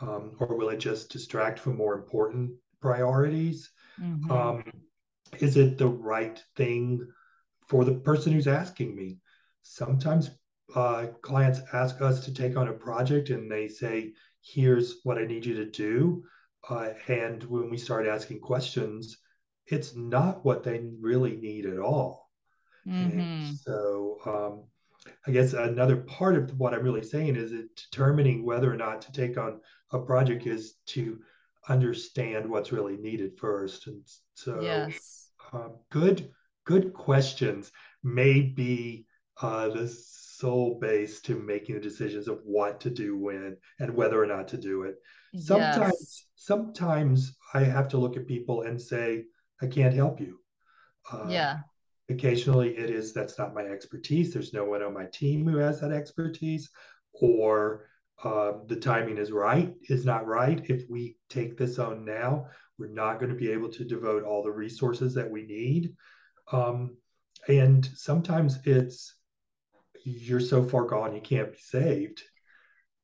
[0.00, 3.70] Um, or will it just distract from more important priorities?
[4.00, 4.30] Mm-hmm.
[4.30, 4.64] um,
[5.42, 7.06] is it the right thing
[7.68, 9.18] for the person who's asking me?
[9.62, 10.30] Sometimes
[10.74, 15.24] uh, clients ask us to take on a project and they say, here's what I
[15.24, 16.24] need you to do.
[16.68, 19.18] Uh, and when we start asking questions,
[19.66, 22.30] it's not what they really need at all.
[22.86, 23.52] Mm-hmm.
[23.54, 24.64] so um,
[25.26, 29.00] I guess another part of what I'm really saying is that determining whether or not
[29.02, 29.60] to take on
[29.92, 31.18] a project is to
[31.70, 33.86] understand what's really needed first.
[33.86, 34.02] And
[34.34, 36.30] so yes uh, good
[36.64, 37.70] good questions
[38.02, 39.06] may be
[39.40, 44.22] uh, the sole base to making the decisions of what to do when and whether
[44.22, 44.96] or not to do it.
[45.36, 46.26] Sometimes, yes.
[46.36, 49.24] sometimes I have to look at people and say,
[49.60, 50.40] "I can't help you."
[51.10, 51.58] Uh, yeah.
[52.08, 54.32] Occasionally, it is that's not my expertise.
[54.32, 56.70] There's no one on my team who has that expertise,
[57.12, 57.88] or
[58.22, 60.64] uh, the timing is right is not right.
[60.68, 62.46] If we take this on now,
[62.78, 65.94] we're not going to be able to devote all the resources that we need.
[66.52, 66.96] Um,
[67.48, 69.14] and sometimes it's
[70.04, 72.22] you're so far gone you can't be saved.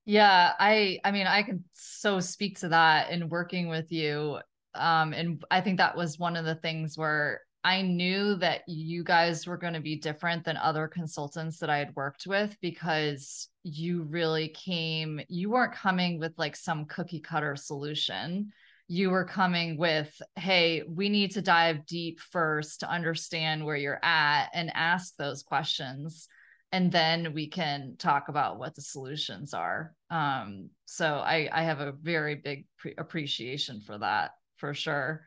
[0.04, 4.38] Yeah, I I mean I can so speak to that in working with you.
[4.74, 9.04] Um, and I think that was one of the things where I knew that you
[9.04, 13.48] guys were going to be different than other consultants that I had worked with because
[13.62, 18.52] you really came, you weren't coming with like some cookie cutter solution.
[18.92, 24.04] You were coming with, hey, we need to dive deep first to understand where you're
[24.04, 26.26] at and ask those questions.
[26.72, 29.94] And then we can talk about what the solutions are.
[30.10, 35.24] Um, so I, I have a very big pre- appreciation for that for sure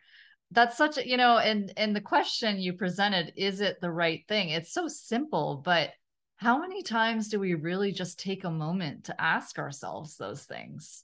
[0.52, 4.24] that's such a you know and and the question you presented is it the right
[4.28, 5.90] thing it's so simple but
[6.38, 11.04] how many times do we really just take a moment to ask ourselves those things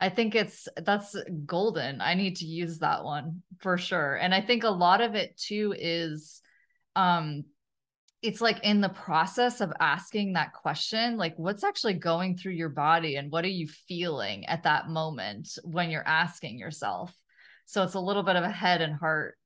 [0.00, 4.40] i think it's that's golden i need to use that one for sure and i
[4.40, 6.40] think a lot of it too is
[6.96, 7.44] um
[8.20, 12.68] it's like in the process of asking that question like what's actually going through your
[12.68, 17.12] body and what are you feeling at that moment when you're asking yourself
[17.66, 19.36] so it's a little bit of a head and heart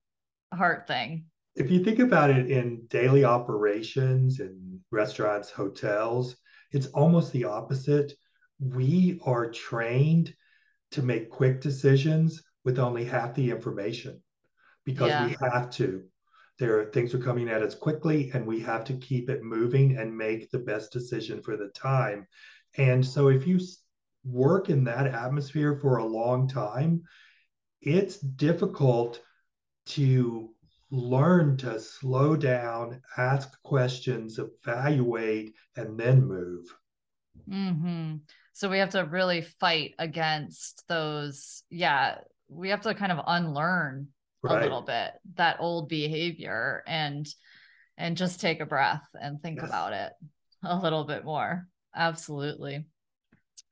[0.55, 1.25] heart thing.
[1.55, 6.37] If you think about it in daily operations in restaurants, hotels,
[6.71, 8.13] it's almost the opposite.
[8.59, 10.35] We are trained
[10.93, 14.23] to make quick decisions with only half the information
[14.85, 15.27] because yeah.
[15.27, 16.03] we have to.
[16.59, 19.97] There are things are coming at us quickly and we have to keep it moving
[19.97, 22.27] and make the best decision for the time.
[22.77, 23.59] And so if you
[24.25, 27.03] work in that atmosphere for a long time,
[27.81, 29.21] it's difficult
[29.87, 30.51] to
[30.91, 36.67] learn to slow down, ask questions, evaluate, and then move.
[37.49, 38.17] Mm-hmm.
[38.53, 41.63] So we have to really fight against those.
[41.71, 44.09] Yeah, we have to kind of unlearn
[44.43, 44.59] right.
[44.59, 47.27] a little bit that old behavior and
[47.97, 49.69] and just take a breath and think yes.
[49.69, 50.13] about it
[50.65, 51.67] a little bit more.
[51.95, 52.85] Absolutely.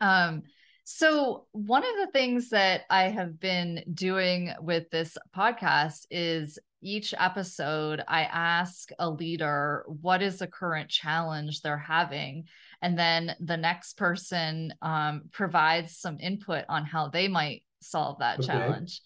[0.00, 0.42] Um,
[0.84, 7.14] so, one of the things that I have been doing with this podcast is each
[7.16, 12.46] episode, I ask a leader what is the current challenge they're having.
[12.82, 18.38] And then the next person um, provides some input on how they might solve that
[18.38, 18.46] okay.
[18.46, 19.00] challenge.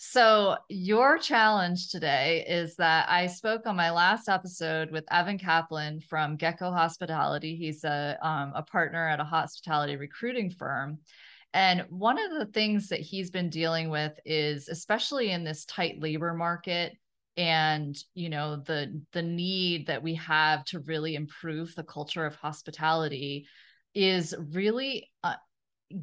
[0.00, 6.00] So, your challenge today is that I spoke on my last episode with Evan Kaplan
[6.00, 7.56] from Gecko Hospitality.
[7.56, 10.98] He's a, um, a partner at a hospitality recruiting firm.
[11.52, 16.00] And one of the things that he's been dealing with is, especially in this tight
[16.00, 16.96] labor market,
[17.38, 22.34] and you know the the need that we have to really improve the culture of
[22.34, 23.46] hospitality
[23.94, 25.34] is really uh,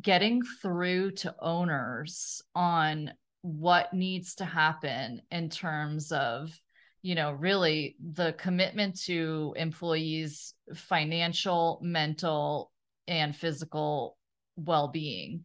[0.01, 6.49] getting through to owners on what needs to happen in terms of
[7.01, 12.71] you know really the commitment to employees financial mental
[13.09, 14.17] and physical
[14.55, 15.43] well-being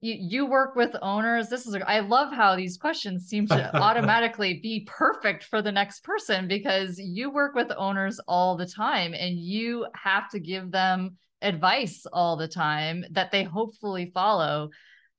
[0.00, 4.60] you, you work with owners this is i love how these questions seem to automatically
[4.62, 9.38] be perfect for the next person because you work with owners all the time and
[9.38, 14.70] you have to give them advice all the time that they hopefully follow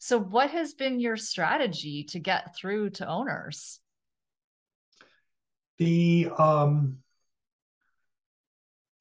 [0.02, 3.82] so, what has been your strategy to get through to owners?
[5.78, 7.00] The um,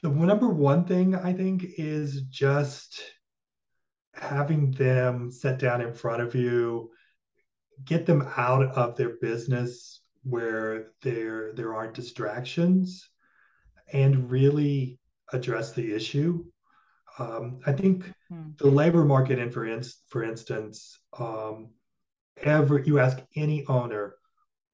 [0.02, 3.00] the number one thing I think is just
[4.20, 6.90] having them sit down in front of you,
[7.84, 13.08] get them out of their business where there there aren't distractions,
[13.92, 14.98] and really
[15.32, 16.44] address the issue.
[17.18, 18.50] Um, I think hmm.
[18.58, 21.70] the labor market, and for, in, for instance, um,
[22.42, 24.14] every you ask any owner,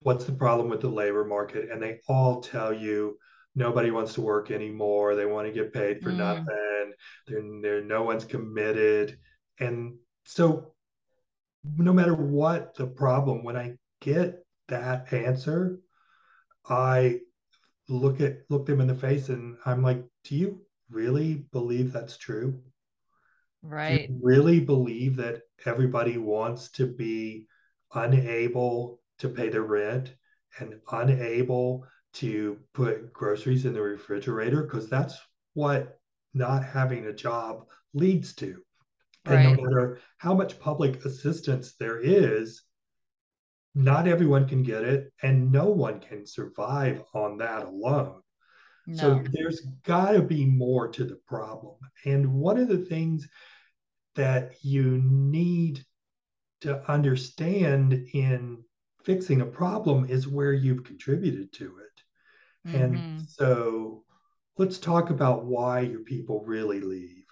[0.00, 3.18] what's the problem with the labor market, and they all tell you
[3.54, 5.14] nobody wants to work anymore.
[5.14, 6.16] They want to get paid for mm.
[6.16, 6.92] nothing.
[7.26, 9.18] They're, they're no one's committed,
[9.58, 10.74] and so
[11.78, 15.80] no matter what the problem, when I get that answer,
[16.68, 17.20] I
[17.88, 22.16] look at look them in the face and I'm like, do you really believe that's
[22.16, 22.62] true?
[23.62, 24.10] Right.
[24.22, 27.46] really believe that everybody wants to be
[27.94, 30.14] unable to pay their rent
[30.58, 34.62] and unable to put groceries in the refrigerator?
[34.62, 35.18] Because that's
[35.54, 35.98] what
[36.34, 37.64] not having a job
[37.94, 38.62] leads to.
[39.24, 39.56] And right.
[39.56, 42.62] no matter how much public assistance there is,
[43.74, 48.20] not everyone can get it, and no one can survive on that alone.
[48.86, 48.96] No.
[48.96, 51.76] So there's got to be more to the problem.
[52.04, 53.26] And one of the things
[54.14, 55.84] that you need
[56.60, 58.62] to understand in
[59.04, 62.68] fixing a problem is where you've contributed to it.
[62.68, 62.82] Mm-hmm.
[62.82, 64.04] And so
[64.56, 67.23] let's talk about why your people really leave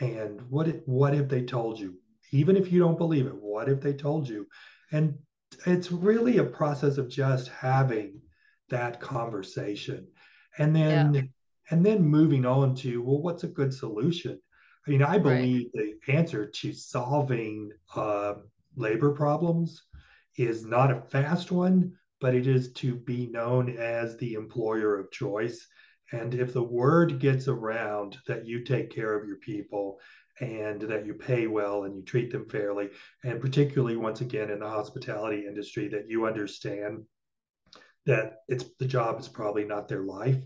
[0.00, 1.94] and what it, what have they told you?
[2.32, 4.46] Even if you don't believe it what if they told you?
[4.92, 5.18] And
[5.66, 8.20] it's really a process of just having
[8.68, 10.06] that conversation.
[10.58, 11.22] And then yeah.
[11.70, 14.40] and then moving on to well what's a good solution?
[14.86, 15.94] I mean i believe right.
[16.06, 18.34] the answer to solving uh,
[18.76, 19.82] labor problems
[20.36, 25.10] is not a fast one but it is to be known as the employer of
[25.10, 25.66] choice
[26.12, 29.98] and if the word gets around that you take care of your people
[30.40, 32.88] and that you pay well and you treat them fairly,
[33.24, 37.04] and particularly once again in the hospitality industry, that you understand
[38.06, 40.42] that it's the job is probably not their life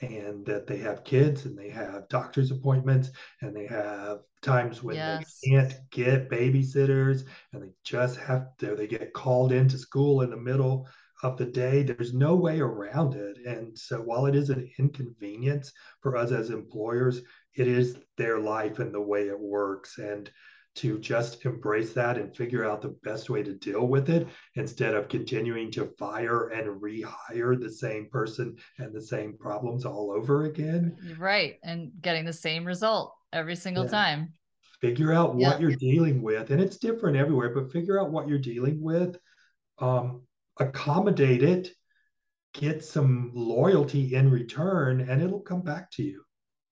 [0.00, 3.10] and that they have kids and they have doctor's appointments
[3.42, 5.38] and they have times when yes.
[5.42, 10.30] they can't get babysitters and they just have to they get called into school in
[10.30, 10.88] the middle
[11.22, 11.82] of the day.
[11.82, 13.38] There's no way around it.
[13.46, 17.22] And so while it is an inconvenience for us as employers,
[17.54, 19.98] it is their life and the way it works.
[19.98, 20.30] And
[20.76, 24.94] to just embrace that and figure out the best way to deal with it instead
[24.94, 30.46] of continuing to fire and rehire the same person and the same problems all over
[30.46, 30.96] again.
[31.16, 31.58] Right.
[31.62, 33.90] And getting the same result every single yeah.
[33.90, 34.32] time.
[34.80, 36.50] Figure out what you're dealing with.
[36.50, 39.16] And it's different everywhere, but figure out what you're dealing with.
[39.78, 40.22] Um,
[40.58, 41.70] accommodate it,
[42.52, 46.22] get some loyalty in return, and it'll come back to you.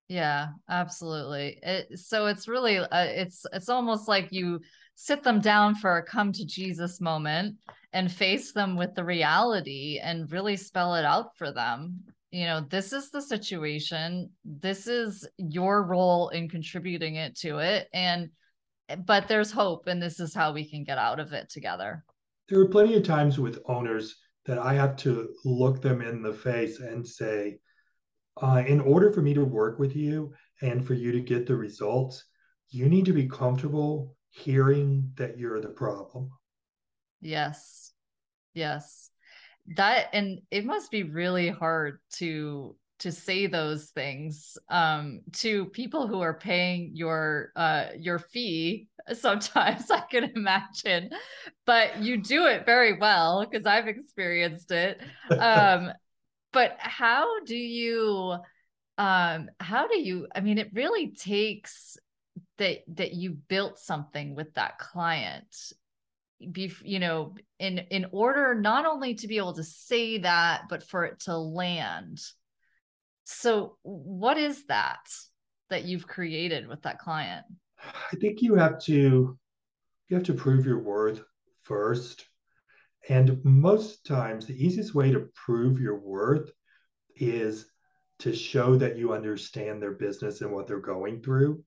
[0.09, 1.59] Yeah, absolutely.
[1.63, 4.61] It, so it's really uh, it's it's almost like you
[4.95, 7.57] sit them down for a come to Jesus moment
[7.93, 12.01] and face them with the reality and really spell it out for them.
[12.31, 14.31] You know, this is the situation.
[14.45, 18.31] This is your role in contributing it to it and
[19.07, 22.05] but there's hope and this is how we can get out of it together
[22.53, 26.35] there are plenty of times with owners that I have to look them in the
[26.35, 27.61] face and say,
[28.43, 31.57] uh, in order for me to work with you and for you to get the
[31.57, 32.23] results,
[32.69, 36.29] you need to be comfortable hearing that you're the problem.
[37.23, 37.93] Yes.
[38.53, 39.09] Yes.
[39.77, 46.07] That, and it must be really hard to to say those things um, to people
[46.07, 51.11] who are paying your uh, your fee sometimes i can imagine.
[51.67, 55.01] But you do it very well because i've experienced it.
[55.31, 55.93] Um,
[56.53, 58.37] but how do you
[58.99, 61.97] um, how do you i mean it really takes
[62.59, 65.73] that that you built something with that client
[66.51, 70.83] be you know in in order not only to be able to say that but
[70.83, 72.21] for it to land.
[73.25, 75.07] So, what is that
[75.71, 77.47] that you've created with that client?
[77.83, 79.39] I think you have to
[80.09, 81.23] you have to prove your worth
[81.63, 82.27] first.
[83.09, 86.51] And most times the easiest way to prove your worth
[87.17, 87.67] is
[88.21, 91.65] to show that you understand their business and what they're going through.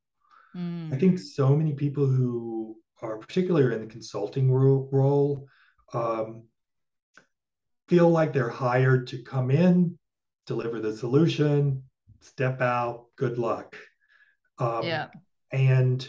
[0.55, 0.93] Mm.
[0.93, 5.47] I think so many people who are particularly in the consulting role, role
[5.93, 6.43] um,
[7.87, 9.97] feel like they're hired to come in,
[10.45, 11.83] deliver the solution,
[12.21, 13.75] step out, good luck.
[14.57, 15.07] Um, yeah.
[15.51, 16.07] And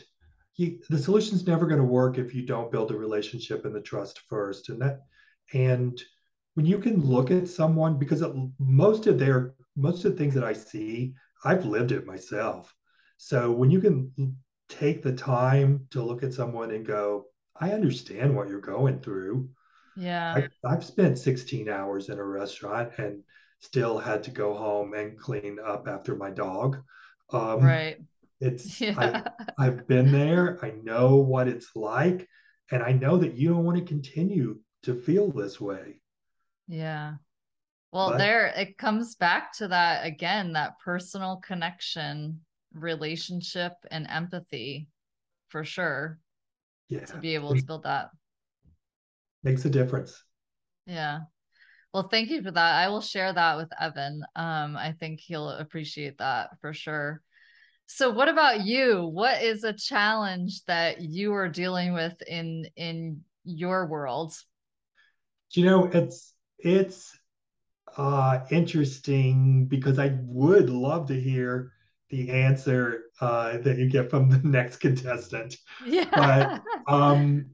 [0.57, 3.80] you, the solution's never going to work if you don't build a relationship and the
[3.80, 4.68] trust first.
[4.68, 5.01] And that,
[5.53, 6.01] and
[6.55, 8.24] when you can look at someone, because
[8.59, 11.14] most of their, most of the things that I see,
[11.45, 12.74] I've lived it myself.
[13.18, 14.37] So when you can
[14.68, 17.26] take the time to look at someone and go,
[17.61, 19.51] I understand what you're going through.
[19.97, 20.47] Yeah.
[20.64, 23.22] I, have spent 16 hours in a restaurant and
[23.61, 26.82] still had to go home and clean up after my dog.
[27.32, 27.99] Um, right.
[28.41, 29.22] It's yeah.
[29.59, 30.59] I, have been there.
[30.62, 32.28] I know what it's like,
[32.70, 36.01] and I know that you don't want to continue to feel this way.
[36.68, 37.14] Yeah.
[37.93, 42.41] Well, but, there it comes back to that again, that personal connection,
[42.74, 44.89] relationship, and empathy,
[45.49, 46.18] for sure.
[46.89, 47.05] Yeah.
[47.07, 48.11] To be able to build that
[49.47, 50.22] makes a difference.
[50.87, 51.20] Yeah.
[51.95, 52.74] Well, thank you for that.
[52.84, 54.22] I will share that with Evan.
[54.34, 57.22] Um, I think he'll appreciate that for sure.
[57.87, 59.05] So, what about you?
[59.07, 64.34] What is a challenge that you are dealing with in in your world?
[65.53, 67.16] You know, it's it's
[67.97, 71.72] uh, interesting because I would love to hear
[72.11, 75.57] the answer uh, that you get from the next contestant.
[75.84, 76.09] Yeah.
[76.12, 76.62] But
[76.93, 77.51] um,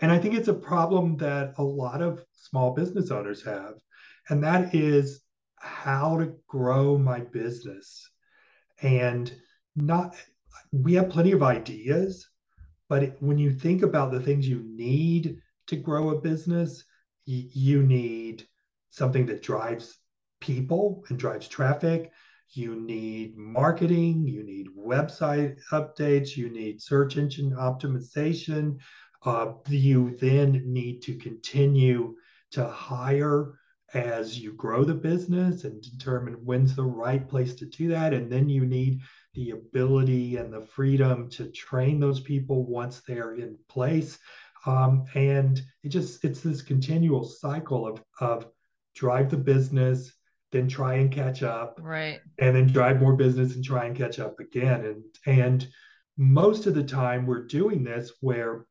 [0.00, 3.74] and I think it's a problem that a lot of small business owners have.
[4.28, 5.20] And that is
[5.58, 8.10] how to grow my business.
[8.82, 9.34] And
[9.74, 10.16] not,
[10.72, 12.28] we have plenty of ideas,
[12.88, 16.84] but when you think about the things you need to grow a business,
[17.24, 18.46] you need
[18.90, 19.98] something that drives
[20.40, 22.12] people and drives traffic.
[22.50, 28.78] You need marketing, you need website updates, you need search engine optimization,
[29.24, 32.14] uh, you then need to continue
[32.52, 33.58] to hire
[33.94, 38.12] as you grow the business and determine when's the right place to do that.
[38.12, 39.00] And then you need
[39.34, 44.18] the ability and the freedom to train those people once they're in place.
[44.64, 48.48] Um, and it just it's this continual cycle of of
[48.94, 50.12] drive the business,
[50.50, 54.18] then try and catch up, right, and then drive more business and try and catch
[54.18, 54.84] up again.
[54.84, 55.68] And and
[56.16, 58.66] most of the time we're doing this where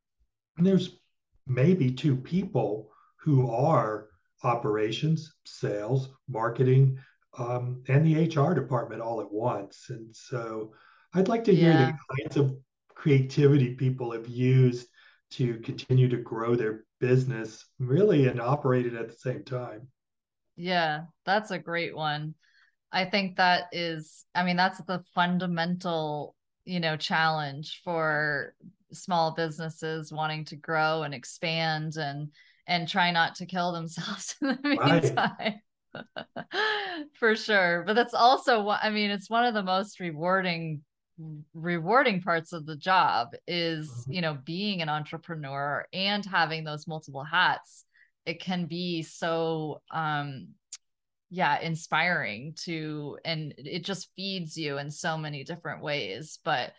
[0.58, 0.98] there's
[1.46, 4.08] maybe two people who are
[4.42, 6.98] operations, sales, marketing,
[7.38, 9.86] um, and the HR department all at once.
[9.90, 10.72] And so
[11.14, 11.92] I'd like to hear yeah.
[11.92, 12.56] the kinds of
[12.94, 14.88] creativity people have used
[15.32, 19.88] to continue to grow their business really and operate it at the same time.
[20.56, 22.34] Yeah, that's a great one.
[22.92, 26.34] I think that is, I mean, that's the fundamental,
[26.64, 28.54] you know, challenge for
[28.92, 32.30] small businesses wanting to grow and expand and
[32.66, 35.14] and try not to kill themselves in the meantime.
[35.38, 35.54] Right.
[37.18, 37.84] For sure.
[37.86, 40.82] But that's also what I mean, it's one of the most rewarding
[41.54, 44.12] rewarding parts of the job is, mm-hmm.
[44.12, 47.84] you know, being an entrepreneur and having those multiple hats.
[48.26, 50.48] It can be so um
[51.30, 56.72] yeah, inspiring to and it just feeds you in so many different ways, but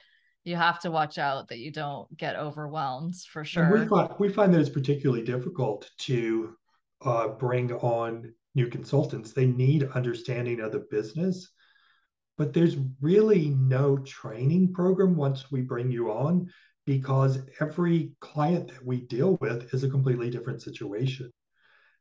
[0.47, 3.63] you have to watch out that you don't get overwhelmed for sure.
[3.63, 6.55] And we find we find that it's particularly difficult to
[7.01, 9.33] uh, bring on new consultants.
[9.33, 11.49] They need understanding of the business,
[12.37, 16.49] but there's really no training program once we bring you on
[16.85, 21.29] because every client that we deal with is a completely different situation.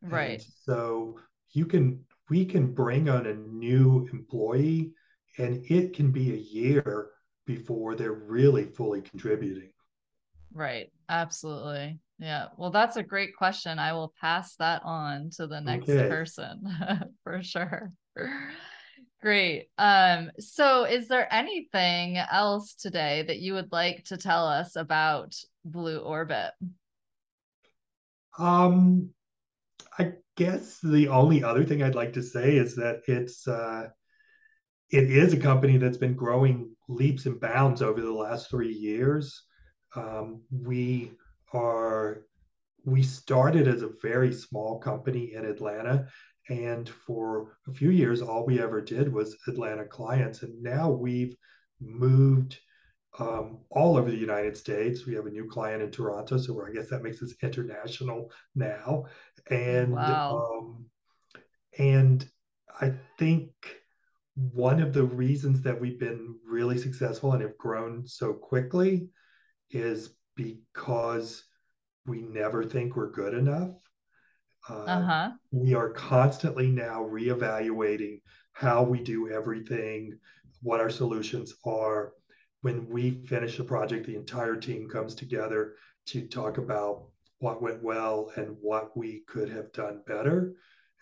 [0.00, 0.40] Right.
[0.40, 1.18] And so
[1.50, 4.92] you can we can bring on a new employee
[5.36, 7.10] and it can be a year
[7.46, 9.70] before they're really fully contributing.
[10.52, 10.90] Right.
[11.08, 11.98] Absolutely.
[12.18, 12.46] Yeah.
[12.56, 13.78] Well, that's a great question.
[13.78, 16.08] I will pass that on to the next okay.
[16.08, 16.62] person
[17.24, 17.92] for sure.
[19.22, 19.68] Great.
[19.78, 25.34] Um, so is there anything else today that you would like to tell us about
[25.64, 26.52] Blue Orbit?
[28.38, 29.10] Um,
[29.98, 33.88] I guess the only other thing I'd like to say is that it's uh,
[34.90, 39.42] it is a company that's been growing leaps and bounds over the last three years.
[39.94, 41.12] Um, we
[41.52, 42.22] are
[42.84, 46.06] we started as a very small company in Atlanta,
[46.48, 51.36] and for a few years, all we ever did was Atlanta clients, and now we've
[51.80, 52.58] moved
[53.18, 55.04] um, all over the United States.
[55.04, 59.06] We have a new client in Toronto, so I guess that makes us international now,
[59.50, 60.58] and wow.
[60.60, 60.86] um,
[61.78, 62.24] and
[62.80, 63.50] I think
[64.36, 69.08] one of the reasons that we've been really successful and have grown so quickly
[69.70, 71.44] is because
[72.04, 73.70] we never think we're good enough.
[74.68, 75.30] Uh, uh-huh.
[75.52, 78.20] We are constantly now reevaluating
[78.52, 80.18] how we do everything,
[80.62, 82.12] what our solutions are.
[82.60, 85.76] When we finish a project, the entire team comes together
[86.06, 87.06] to talk about
[87.38, 90.54] what went well and what we could have done better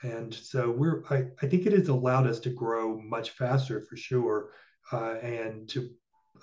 [0.05, 3.97] and so we're I, I think it has allowed us to grow much faster for
[3.97, 4.51] sure
[4.93, 5.91] uh, and to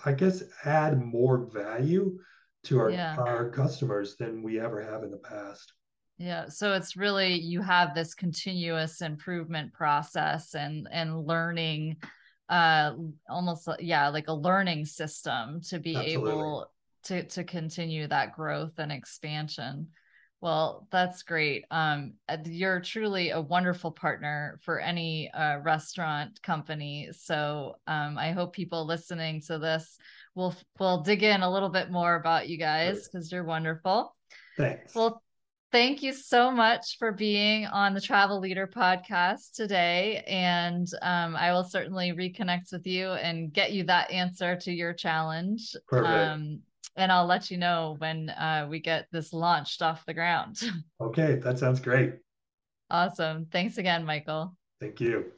[0.06, 2.18] i guess add more value
[2.64, 3.16] to our yeah.
[3.18, 5.74] our customers than we ever have in the past
[6.18, 11.96] yeah so it's really you have this continuous improvement process and and learning
[12.50, 12.94] uh
[13.30, 16.32] almost yeah like a learning system to be Absolutely.
[16.32, 16.72] able
[17.04, 19.88] to to continue that growth and expansion
[20.42, 21.66] well, that's great.
[21.70, 27.10] Um, uh, you're truly a wonderful partner for any uh, restaurant company.
[27.12, 30.00] So um, I hope people listening to this
[30.34, 34.16] will will dig in a little bit more about you guys because you're wonderful.
[34.58, 34.96] Thanks.
[34.96, 35.22] Well,
[35.72, 41.52] thank you so much for being on the Travel Leader podcast today, and um, I
[41.52, 45.76] will certainly reconnect with you and get you that answer to your challenge.
[45.88, 46.62] Perfect.
[46.96, 50.62] And I'll let you know when uh, we get this launched off the ground.
[51.02, 52.14] Okay, that sounds great.
[52.92, 53.48] Awesome.
[53.52, 54.56] Thanks again, Michael.
[54.80, 55.32] Thank you.